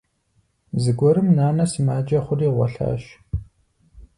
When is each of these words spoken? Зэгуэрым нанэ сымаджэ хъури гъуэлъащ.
Зэгуэрым 0.81 1.27
нанэ 1.37 1.65
сымаджэ 1.71 2.19
хъури 2.25 2.47
гъуэлъащ. 2.55 3.03